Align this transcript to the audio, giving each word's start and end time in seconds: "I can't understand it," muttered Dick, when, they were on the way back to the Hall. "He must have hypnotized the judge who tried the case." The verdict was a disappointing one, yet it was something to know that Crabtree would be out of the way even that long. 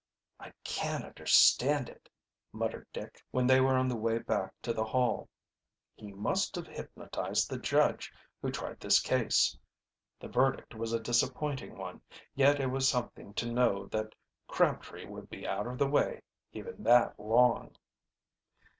"I 0.39 0.51
can't 0.63 1.05
understand 1.05 1.87
it," 1.87 2.09
muttered 2.51 2.87
Dick, 2.91 3.23
when, 3.29 3.45
they 3.45 3.61
were 3.61 3.75
on 3.77 3.87
the 3.87 3.95
way 3.95 4.17
back 4.17 4.59
to 4.63 4.73
the 4.73 4.83
Hall. 4.83 5.29
"He 5.93 6.11
must 6.11 6.55
have 6.55 6.65
hypnotized 6.65 7.47
the 7.51 7.59
judge 7.59 8.11
who 8.41 8.49
tried 8.49 8.79
the 8.79 8.99
case." 9.03 9.55
The 10.19 10.27
verdict 10.27 10.73
was 10.73 10.91
a 10.91 10.99
disappointing 10.99 11.77
one, 11.77 12.01
yet 12.33 12.59
it 12.59 12.71
was 12.71 12.89
something 12.89 13.35
to 13.35 13.51
know 13.53 13.85
that 13.89 14.15
Crabtree 14.47 15.05
would 15.05 15.29
be 15.29 15.47
out 15.47 15.67
of 15.67 15.77
the 15.77 15.87
way 15.87 16.23
even 16.51 16.81
that 16.85 17.19
long. 17.19 17.75